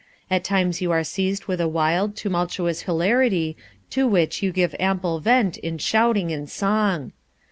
[0.31, 3.55] At times you are seized with a wild, tumultuous hilarity
[3.91, 7.11] to which you give ample vent in shouting and song.